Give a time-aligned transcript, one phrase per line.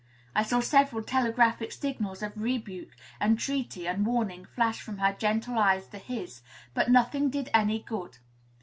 [0.33, 5.85] I saw several telegraphic signals of rebuke, entreaty, and warning flash from her gentle eyes
[5.89, 6.41] to his;
[6.73, 8.17] but nothing did any good.